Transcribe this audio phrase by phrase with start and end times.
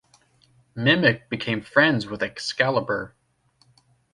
[0.73, 3.13] Mimic became friends with Excalibur.